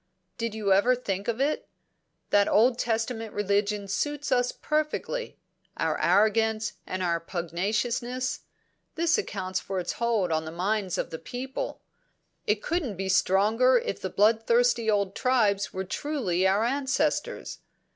[0.39, 1.67] Did you ever think of it?
[2.31, 5.37] That Old Testament religion suits us perfectly
[5.77, 8.39] our arrogance and our pugnaciousness;
[8.95, 11.81] this accounts for its hold on the mind of the people;
[12.47, 17.59] it couldn't be stronger if the bloodthirsty old Tribes were truly our ancestors.